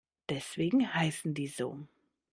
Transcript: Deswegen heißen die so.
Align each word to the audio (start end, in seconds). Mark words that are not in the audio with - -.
Deswegen 0.29 0.91
heißen 0.95 1.35
die 1.35 1.45
so. 1.47 1.85